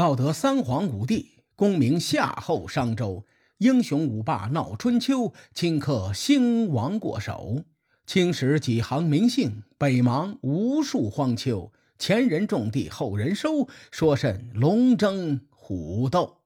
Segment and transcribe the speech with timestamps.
[0.00, 3.26] 道得三皇五帝，功名夏后商周，
[3.58, 7.64] 英雄五霸闹春秋，顷刻兴亡过手。
[8.06, 11.70] 青史几行名姓，北邙无数荒丘。
[11.98, 16.38] 前人种地，后人收，说甚龙争虎斗？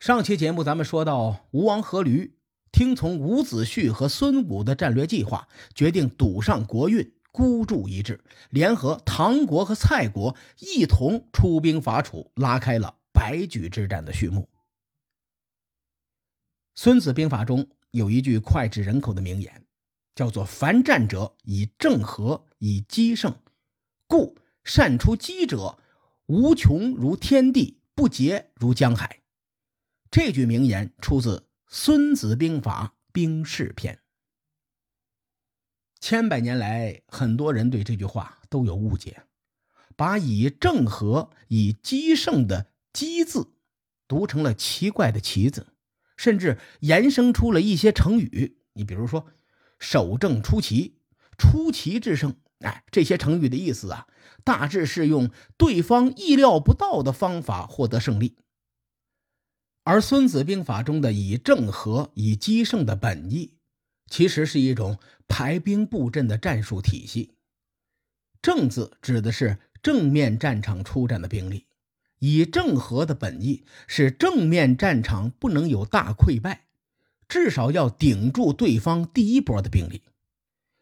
[0.00, 2.32] 上期节目咱们说到，吴王阖闾
[2.72, 7.12] 听从伍子胥和孙武的战略计划，决定赌上国运。
[7.36, 8.18] 孤注一掷，
[8.48, 14.40] 联合唐国和蔡国一同出兵伐楚，拉开了白举之战的序幕。
[16.74, 19.66] 《孙子兵法》中有一句脍炙人口的名言，
[20.14, 23.38] 叫做“凡战者，以正和，以奇胜。
[24.06, 25.78] 故善出击者，
[26.24, 29.20] 无穷如天地，不竭如江海。”
[30.10, 33.94] 这句名言出自《孙子兵法·兵事篇》。
[35.98, 39.22] 千百年来，很多人对这句话都有误解，
[39.96, 43.54] 把以正和、以奇胜的“奇”字
[44.06, 45.68] 读成了奇怪的“奇”字，
[46.16, 48.58] 甚至衍生出了一些成语。
[48.74, 49.26] 你比如说
[49.80, 50.98] “守正出奇
[51.36, 54.06] ”“出奇制胜”，哎，这些成语的意思啊，
[54.44, 58.36] 大致是用对方意料不到的方法获得胜利。
[59.82, 63.54] 而《孙子兵法》中的“以正和、以奇胜”的本意。
[64.08, 67.34] 其实是一种排兵布阵的战术体系。
[68.42, 71.66] 正字指的是正面战场出战的兵力，
[72.18, 76.66] 以正和的本意是正面战场不能有大溃败，
[77.28, 80.02] 至少要顶住对方第一波的兵力。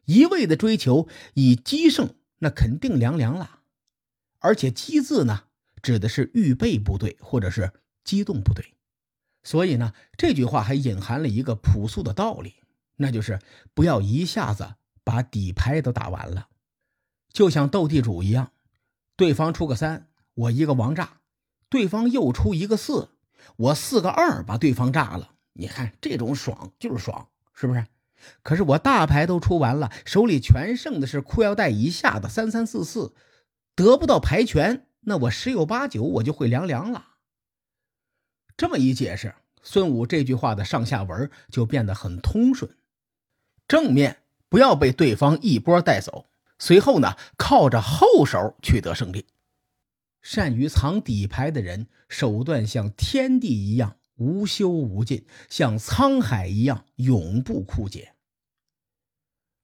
[0.05, 3.61] 一味的追求以击胜，那肯定凉凉了。
[4.41, 5.45] 而且“击”字呢，
[5.81, 7.73] 指的是预备部队或者是
[8.05, 8.75] 机动部队，
[9.42, 12.56] 所以呢，这句话还隐含了一个朴素的道理。
[12.97, 13.41] 那就是
[13.75, 16.48] 不要一下子把底牌都打完了，
[17.33, 18.53] 就像斗地主一样，
[19.17, 21.20] 对方出个三，我一个王炸，
[21.69, 23.11] 对方又出一个四，
[23.56, 25.33] 我四个二把对方炸了。
[25.55, 27.86] 你看这种爽就是爽，是不是？
[28.42, 33.14] 可是我大牌都出完了，手里全剩的是裤腰带以下的三三四四，
[33.74, 37.08] 得不到牌权，那我十有八九我就会凉凉了。
[38.57, 42.74] 这么一解释，孙武这句话的上下文就变得很通顺。
[43.67, 46.27] 正面不要被对方一波带走，
[46.58, 49.27] 随后呢，靠着后手取得胜利。
[50.23, 58.14] 善于藏底牌的人，手段像天地一样无休无尽，像沧海一样永不枯竭。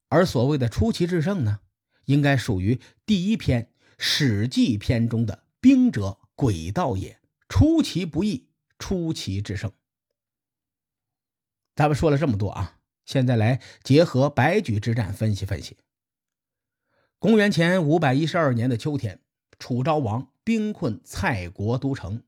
[0.09, 1.61] 而所谓的出奇制胜呢，
[2.07, 3.63] 应该属于第一篇
[3.97, 9.71] 《史记》篇中的“兵者，诡道也，出其不意，出奇制胜”。
[11.77, 12.80] 咱们说了这么多啊。
[13.05, 15.77] 现在来结合白举之战分析分析。
[17.19, 19.21] 公元前五百一十二年的秋天，
[19.59, 22.23] 楚昭王兵困蔡国都城。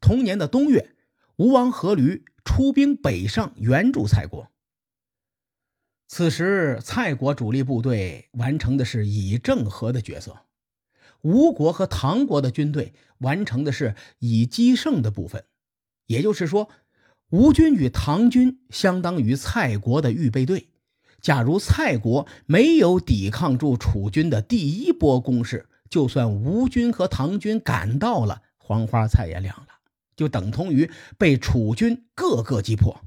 [0.00, 0.94] 同年的冬月，
[1.36, 4.50] 吴王阖闾出兵北上援助蔡国。
[6.06, 10.46] 此时，蔡国主力部队完成的是以正和的角色，
[11.22, 15.46] 吴国和唐国的军队完成的是以击胜的部分。
[16.06, 16.70] 也就是说。
[17.30, 20.68] 吴军与唐军相当于蔡国的预备队。
[21.20, 29.68] 假如蔡国没有抵抗住楚军的第一波攻势，就算吴军和唐军赶到了，黄花菜也凉了，
[30.16, 33.04] 就等同于被楚军各个击破。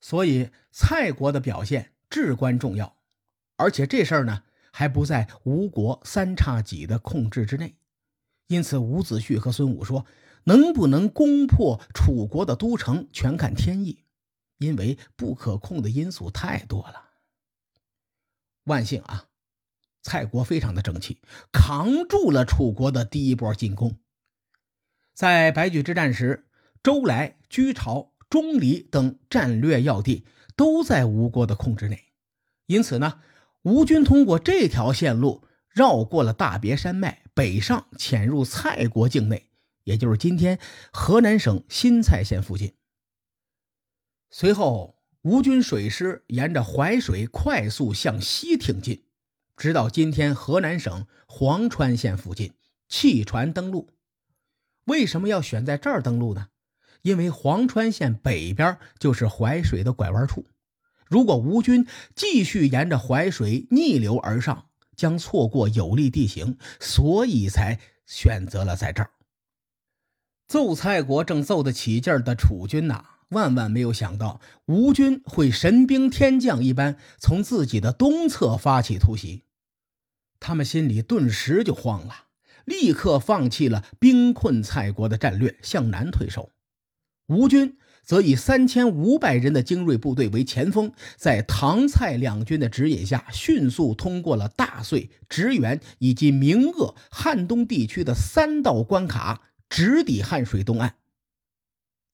[0.00, 2.96] 所以，蔡国的表现至关重要，
[3.56, 4.42] 而且这事儿呢，
[4.72, 7.76] 还不在吴国三叉戟的控制之内。
[8.46, 10.04] 因此，伍子胥和孙武说。
[10.48, 14.04] 能不能攻破楚国的都城，全看天意，
[14.56, 17.10] 因为不可控的因素太多了。
[18.64, 19.26] 万幸啊，
[20.00, 21.20] 蔡国非常的争气，
[21.52, 23.98] 扛住了楚国的第一波进攻。
[25.12, 26.46] 在白举之战时，
[26.82, 30.24] 周来、居巢、钟离等战略要地
[30.56, 32.04] 都在吴国的控制内，
[32.64, 33.20] 因此呢，
[33.62, 39.47] 吴军通过这条线路绕过了大别山脉，北上潜入蔡国境内。
[39.88, 40.58] 也就是今天
[40.92, 42.74] 河南省新蔡县附近。
[44.28, 49.04] 随后，吴军水师沿着淮水快速向西挺进，
[49.56, 52.52] 直到今天河南省潢川县附近
[52.86, 53.88] 弃船登陆。
[54.84, 56.48] 为什么要选在这儿登陆呢？
[57.00, 60.44] 因为潢川县北边就是淮水的拐弯处，
[61.06, 69.10] 如果吴军继续沿着淮水逆流而上，将错过有利地形，所以才选择了在这儿。
[70.48, 79.42] 揍蔡国正揍得起劲儿的楚军呐，万万没有想到吴军会神兵天将一般从自己的东侧发起突袭，
[80.40, 82.24] 他们心里顿时就慌了。
[82.64, 86.52] 立刻放弃了兵困蔡国的战略，向南退守。
[87.26, 100.96] 吴军则以三千五百人的精锐部队为前锋，在唐蔡两军的指引下，迅速通过了大遂、直原以及明鄂汉东地区的三道关卡，直抵汉水东岸。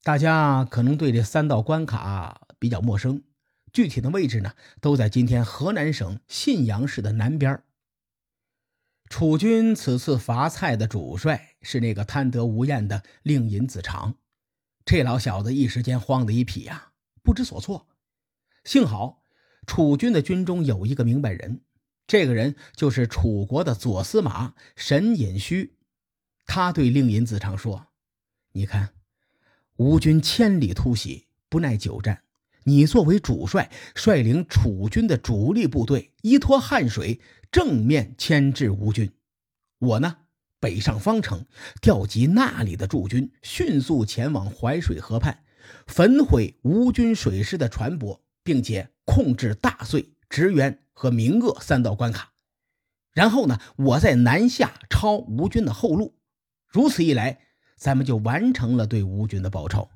[0.02, 3.22] 大家可能对这三道关卡比较陌生，
[3.72, 7.62] 具体的位置呢，都在今天河南省信阳市的南边。
[9.08, 14.16] 楚军此次伐蔡的主帅是那个贪得无厌的令尹子长，
[14.84, 16.92] 这老小子一时间慌得一匹呀，
[17.22, 17.86] 不知所措。
[18.64, 19.22] 幸好
[19.66, 21.60] 楚军的军中有一个明白人，
[22.06, 25.73] 这个人就是楚国的左司马沈尹须。
[26.46, 27.88] 他对令尹子长说
[28.52, 28.90] ：“你看，
[29.76, 32.22] 吴军千里突袭，不耐久战。
[32.64, 37.20] 你作为主帅，率领楚军的主力部队，依托汉水。”
[37.54, 39.12] 正面牵制吴军，
[39.78, 40.16] 我呢
[40.58, 41.46] 北上方城，
[41.80, 45.44] 调集那里的驻军，迅速前往淮水河畔，
[45.86, 52.32] 焚毁吴军水师的船舶，并且控制大遂、直原和明鄂三道关卡。
[53.12, 56.16] 然后呢，我在南下抄吴军的后路。
[56.74, 57.38] 如此一来，
[57.76, 59.90] 咱们就完成了对吴军的报仇。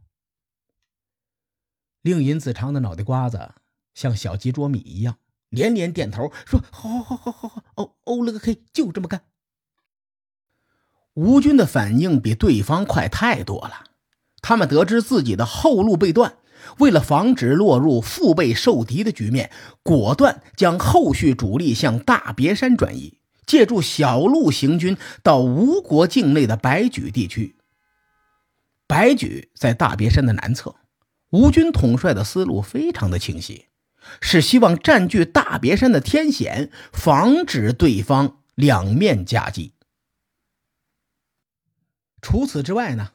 [2.03, 3.51] 令尹子长的脑袋瓜子
[3.95, 5.19] 像小鸡啄米一样。
[5.49, 9.23] 连连点头说：“好，好，好，好，好，好，哦，欧了个 K，就这么干。”
[11.15, 13.87] 吴军的反应比对方快太多了。
[14.41, 16.37] 他们得知自己的后路被断，
[16.79, 19.51] 为了防止落入腹背受敌的局面，
[19.83, 23.18] 果断将后续主力向大别山转移，
[23.49, 27.57] 借助小路行军到吴国境内的白举地区。
[28.87, 30.77] 白举在大别山的南侧，
[31.31, 33.65] 吴军统帅的思路非常的清晰。
[34.21, 39.75] 是希望占据大别山的天险，防止对方两面夹击。
[42.23, 43.11] 除此之外呢，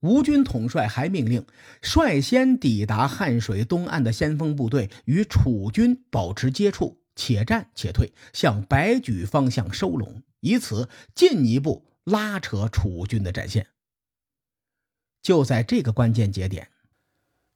[0.00, 1.46] 吴军统帅还命令
[1.80, 13.68] 率先抵达汉水东岸的先锋部队与楚军保持接触，且战且退，向白举方向收拢，以此进一步拉扯楚军的战线。
[15.22, 16.68] 就在这个关键节点。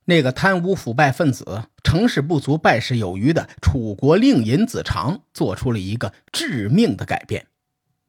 [0.06, 7.48] 那个贪污腐败分子、成事不足败事有余的楚国令尹子长做出了一个致命的改变，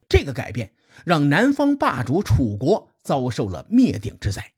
[0.08, 0.72] 这个改变
[1.04, 4.52] 让南方霸主楚国遭受了灭顶之灾。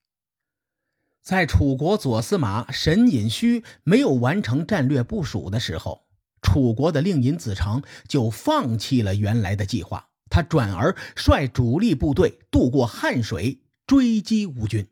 [1.21, 6.05] 在楚国左司马沈尹须没有完成战略部署的时候，
[6.43, 14.89] 楚国的令尹子长就放弃了原来的计划，他转而率主力部队渡过汉水追击吴军。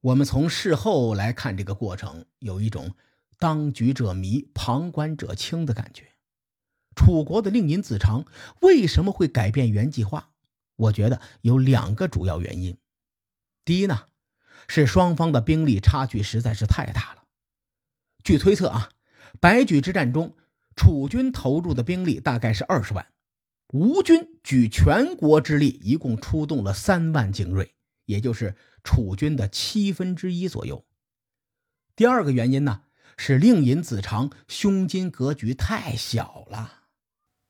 [0.00, 2.94] 我们从事后来看这个过程，有一种
[3.38, 6.08] 当局者迷，旁观者清的感觉。
[6.96, 8.24] 楚国的令尹子长
[8.60, 10.30] 为什么会改变原计划？
[10.76, 12.76] 我觉得有两个主要原因。
[13.64, 14.06] 第一呢，
[14.66, 17.24] 是双方的兵力差距实在是太大了。
[18.24, 18.90] 据推测啊，
[19.42, 20.36] 白举之战中，
[20.76, 23.04] 楚军投入的兵力大概是二十万，
[23.72, 27.74] 吴军举全国之力一共出动了三万精锐，
[28.06, 28.54] 也就是。
[28.84, 30.84] 楚军的七分之一左右。
[31.94, 32.82] 第二个原因呢，
[33.16, 36.82] 是令尹子长胸襟格局太小了。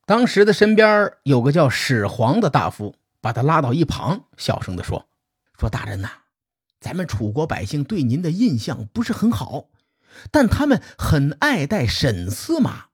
[0.05, 5.09] 当时的身边有个叫始皇的大夫，把他拉到一旁，小声的说
[5.59, 6.11] ：“说大人呐，
[6.79, 9.71] 咱们楚国百姓对您的印象不是很好，
[10.31, 12.87] 但他们很爱戴沈司马。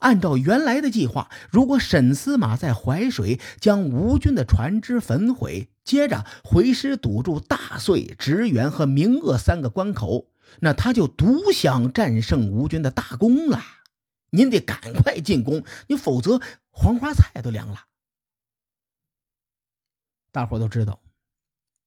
[0.00, 10.26] 按照原来的计划，如果沈司马在淮水将吴军的船只焚毁。”接着回师堵住大遂、直原和明鄂三个关口，
[10.60, 13.62] 那他就独享战胜吴军的大功了。
[14.28, 17.86] 您得赶快进攻，你否则黄花菜都凉了。
[20.30, 21.00] 大伙都知道，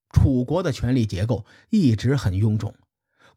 [0.10, 2.74] 楚国的权力结构一直很臃肿，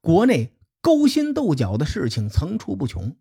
[0.00, 0.50] 国内
[0.84, 3.16] 勾心斗角的事情层出不穷。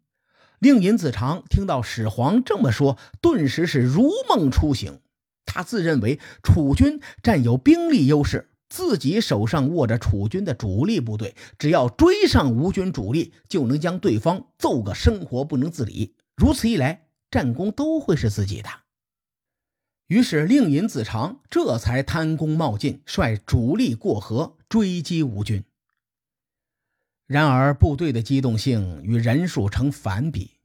[0.59, 4.99] 令尹子长听到始皇这么说，顿时是如梦初醒。
[5.45, 16.15] 他自认为楚军占有兵力优势，自己手上握着楚军的主力部队，只要追上吴军主力，就能将对方揍个生活不能自理。
[16.35, 18.69] 如此一来，战功都会是自己的。
[20.07, 25.63] 于是，令尹子长这才贪功冒进，率主力过河追击吴军。
[27.25, 30.57] 然而，部队的机动性与人数成反比，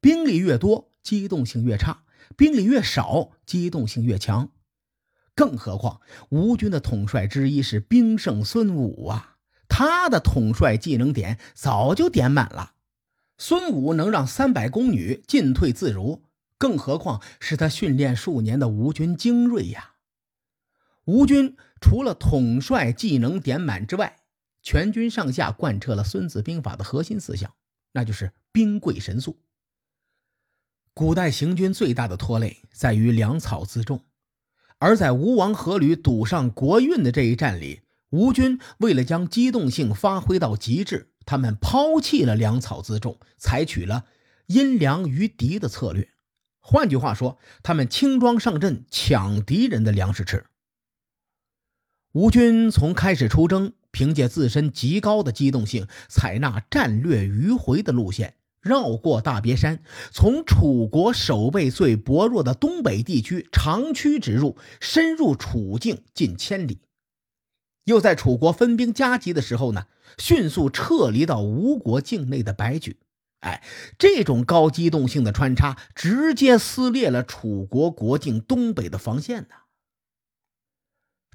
[0.00, 2.04] 兵力越多，机动性越差。
[2.36, 4.50] 兵力越少，机动性越强。
[5.34, 9.36] 更何况吴军的统帅之一是兵圣孙武啊，
[9.68, 12.74] 他的统帅技能点早就点满了。
[13.38, 16.22] 孙武能让三百宫女进退自如，
[16.58, 19.94] 更何况是他训练数年的吴军精锐呀。
[21.06, 24.18] 吴军除了统帅技能点满之外，
[24.62, 27.52] 全军上下贯彻了《孙子兵法》的核心思想，
[27.92, 29.38] 那就是兵贵神速。
[30.94, 34.04] 古代行军最大的拖累在于粮草自重，
[34.78, 44.04] 而在吴王阖闾堵上国运的这一战里，吴军为了将机动性发挥到极致，他们抛弃了粮草自重，采取了
[44.46, 46.10] 因粮于敌的策略。
[46.60, 50.44] 换句话说，他们轻装上阵，抢敌人的粮食吃。
[52.12, 66.80] 吴军从开始出征，凭借自身极高的机动性，采纳战略迂回的路线，绕过大别山，从楚国守备最薄弱的东北地区长驱直入，深入楚境近千里。
[67.84, 72.98] 又在楚国分兵加急的时候呢，迅速撤离到吴国境内的白举。
[73.40, 73.60] 哎，
[73.98, 79.61] 这种高机动性的穿插，直接撕裂了楚国国境东北的防线呢。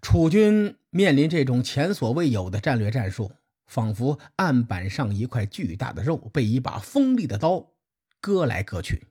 [0.09, 3.29] 楚军面临这种前所未有的战略战术，
[3.65, 7.73] 仿佛案板上一块巨大的肉被一把锋利的刀
[8.21, 9.07] 割来割去。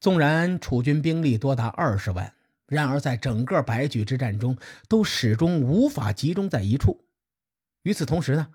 [0.00, 2.34] 纵然楚军兵力多达二十万，
[2.66, 7.04] 然而在整个白举之战中，都始终无法集中在一处。
[7.84, 8.48] 与此同时呢，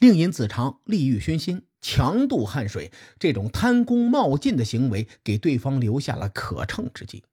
[0.00, 7.24] 令尹子长利欲熏心、强渡汉水，这种贪功冒进的行为，给对方留下了可乘之机。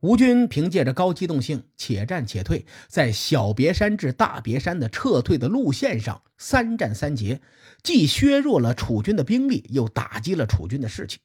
[0.00, 7.42] 吴军凭借着高机动性，且战且退，在小别山至大别山的撤退的路线上三战三捷，
[7.82, 11.18] 既削弱了楚军的兵力，又打击了楚军的士气。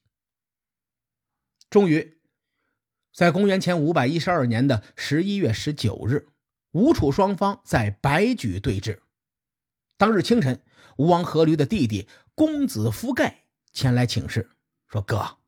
[1.70, 2.18] 终于，
[3.14, 6.28] 在公元前五百一十二年的十一月十九日，
[6.72, 8.98] 吴楚双方在白举对峙。
[9.96, 10.60] 当日清晨，
[10.98, 14.50] 吴王阖闾的弟弟公子夫盖前来请示，
[14.86, 15.38] 说：“哥，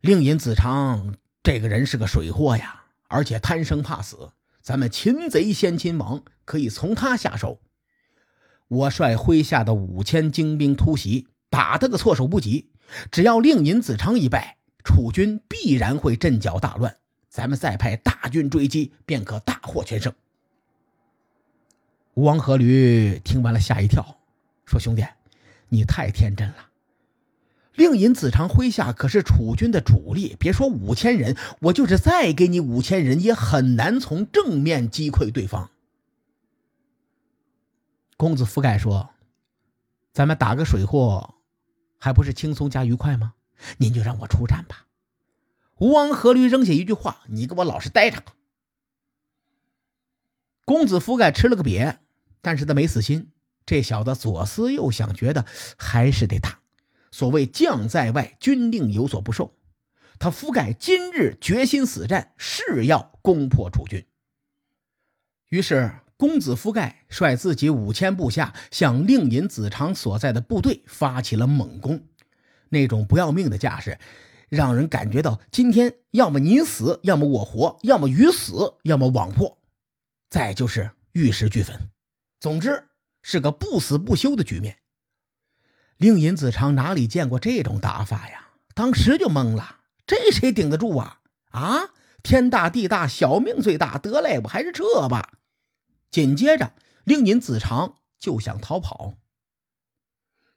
[0.00, 4.32] 令尹子长。”这个人是个水货呀，而且贪生怕死。
[4.62, 7.60] 咱们擒贼先擒王，可以从他下手。
[8.66, 12.70] 我率麾下的五千精兵突袭，打他个措手不及。
[13.10, 16.96] 只要令尹子昌一败，楚军必然会阵脚大乱。
[17.28, 20.10] 咱们再派大军追击，便可大获全胜。
[22.14, 24.16] 吴王阖闾听完了，吓一跳，
[24.64, 25.04] 说：“兄弟，
[25.68, 26.56] 你太天真了。”
[27.74, 35.70] 令尹子长麾下可是楚军的主力，别说五千人，我就是再给你五千人，也很难从正面击溃对方。
[38.16, 39.10] 公子夫盖说
[40.14, 41.34] ：“咱们打个水货，
[41.98, 43.34] 还不是轻松加愉快吗？
[43.78, 44.86] 您就让我出战吧。”
[45.78, 48.22] 吴王阖闾扔下一句话：“你给我老实待着。”
[50.64, 51.96] 公子夫盖吃了个瘪，
[52.40, 53.32] 但是他没死心，
[53.66, 55.44] 这小子左思右想，觉得
[55.76, 56.60] 还是得打。
[57.14, 59.54] 所谓将在外，军令有所不受。
[60.18, 64.04] 他夫盖今日决心死战，誓要攻破楚军。
[65.48, 72.02] 于是，公子夫盖率自己五千部下向令尹子长所在的部队发起了猛攻。
[72.68, 73.96] 那种不要命的架势，
[74.48, 79.56] 让人感觉到今天要么你死，要么我活；要么鱼死，要么网破；
[80.30, 81.78] 再就是玉石俱焚。
[82.40, 82.88] 总之，
[83.22, 84.78] 是个不死不休的局面。
[86.04, 88.48] 令尹子长哪里见过这种打法呀？
[88.74, 91.20] 当时就懵了，这谁顶得住啊？
[91.52, 91.80] 啊，
[92.22, 95.38] 天大地大，小命最大，得嘞，我还是撤吧。
[96.10, 99.14] 紧接着，令尹子长就想逃跑。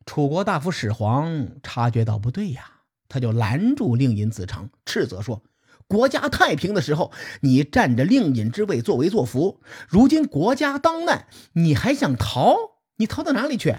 [0.05, 5.43] 楚国大夫始皇察觉到不对呀，他就拦住令尹子长，斥责说
[5.87, 12.57] ：“国家太平的时候，你占着令尹之位作威作福；如今国家当难，你还想逃？
[12.97, 13.73] 你逃到哪里去？”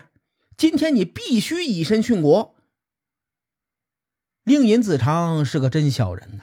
[0.59, 2.57] 今天你必须以身殉国。
[4.43, 6.43] 令尹子长是个真小人呐，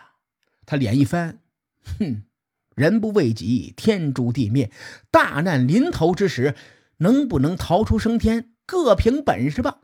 [0.65, 1.41] 他脸一翻，
[1.99, 2.23] 哼，
[2.75, 4.71] 人不为己，天诛地灭。
[5.11, 6.55] 大难临头之时，
[6.99, 9.81] 能不能逃出升天，各凭本事吧。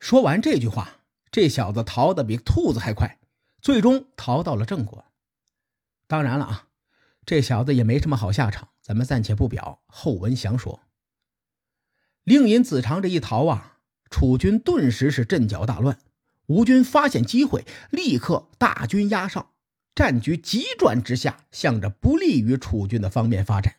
[0.00, 3.20] 说完这句话，这小子逃得比兔子还快，
[3.62, 5.04] 最终逃到了郑国。
[6.08, 6.68] 当然了啊，
[7.24, 10.80] 这小子也没什么好下场，咱们暂且不表，后文详说。
[12.28, 13.78] 令尹子长这一逃啊，
[14.10, 15.98] 楚军顿时是阵脚大乱。
[16.48, 19.48] 吴军发现机会，立刻大军压上，
[19.94, 23.76] 战局急转直下，向着不利于楚军的方面发展。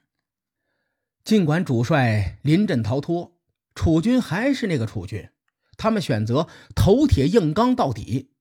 [1.24, 3.38] 尽管主帅临阵逃脱，
[3.76, 5.30] 楚军还是那个楚军，
[5.78, 8.32] 他们选择头铁硬刚到底。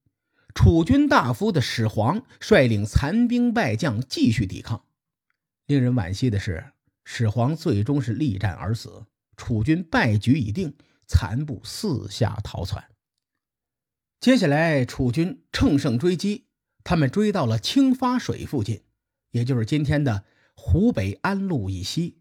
[0.54, 4.84] 楚军大夫的始皇率领残兵败将继续抵抗。
[5.66, 6.72] 令人惋惜的是，
[7.04, 9.04] 始皇最终是力战而死。
[9.38, 10.74] 楚军败局已定，
[11.06, 12.84] 残部四下逃窜。
[14.20, 16.44] 接下来，楚军乘胜追击，
[16.82, 18.82] 他们追到了清发水附近，
[19.30, 22.18] 也就是今天的湖北安陆以西。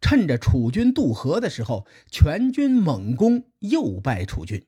[0.00, 4.64] 趁着楚军渡河的时候，全军猛攻，又败楚军。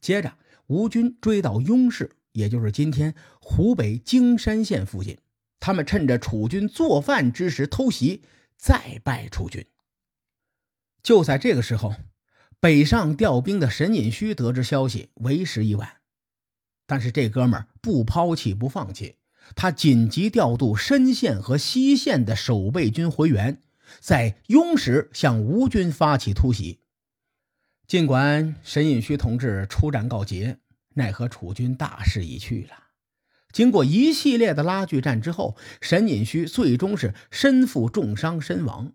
[0.00, 0.38] 接着，
[0.68, 5.18] 吴军追到雍市，也就是今天湖北荆山县附近，
[5.58, 8.22] 他们趁着楚军做饭之时偷袭，
[8.56, 9.66] 再败楚军。
[11.04, 11.94] 就在这个时候，
[12.58, 15.98] 北上调兵的沈尹戌得知消息，为时已晚。
[16.86, 19.16] 但是这哥们儿不抛弃不放弃，
[19.54, 23.60] 他紧急调度深县和西县的守备军回援。
[24.00, 26.80] 在雍时向吴军发起突袭，
[27.86, 30.58] 尽管沈尹戌同志出战告捷，
[30.94, 32.84] 奈何楚军大势已去了。
[33.52, 38.94] 经过一系列的拉锯战之后，沈尹戌最终是身负重伤身亡，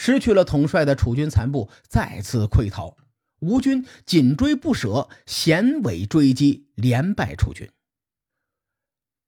[0.00, 2.96] 失去了统帅的楚军残部再次溃逃，
[3.40, 7.68] 吴军紧追不舍，衔尾追击，连败楚军。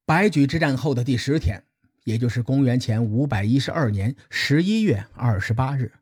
[0.07, 1.65] 白举之战后的第十天。
[2.05, 5.93] 也就是公元前五百一十二年十一月二十八日，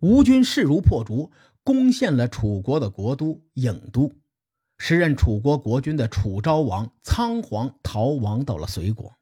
[0.00, 1.30] 吴军势如破竹，
[1.62, 4.12] 攻陷了楚国的国都郢都。
[4.78, 9.14] 时任楚国国君的楚昭王仓皇逃亡到了隋国。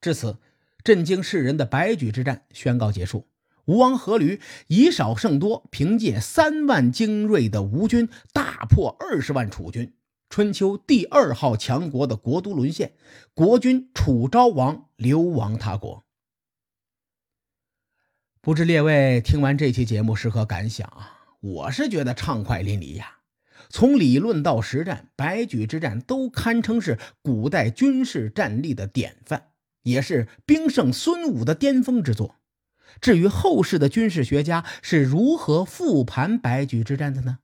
[0.00, 0.36] 至此，
[0.84, 3.26] 震惊世人的白举之战宣告结束。
[3.68, 9.92] 吴王阖闾以少胜多，凭借三万精锐的吴军大破二十万楚军。
[10.30, 12.94] 春秋第二号强国的国都沦陷，
[13.34, 16.06] 国君楚昭王流亡他国。
[18.40, 21.18] 不知列位听完这期节目是何感想啊？
[21.40, 23.18] 我是觉得畅快淋漓呀！
[23.68, 29.48] 从理论到实战，白举之战都堪称是古代军事战力的典范，
[29.82, 32.36] 也是兵圣孙武的巅峰之作。
[33.00, 37.38] 至于后世的军事学家是如何复盘白举之战的呢？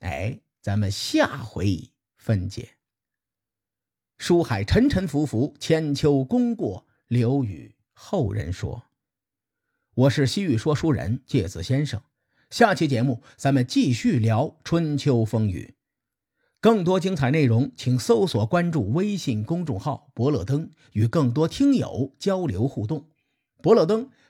[0.00, 1.90] 哎，咱们下回。
[2.16, 2.76] 分解。
[4.16, 8.84] 书海沉沉浮浮，千秋功过留与后人说。
[9.94, 12.00] 我是西域说书人介子先生，
[12.48, 15.74] 下期节目咱们继续聊春秋风雨。
[16.60, 23.08] 更多精彩内容，请搜索关注微信公众号“伯乐灯”，与更多听友交流互动。
[23.60, 24.10] 伯乐灯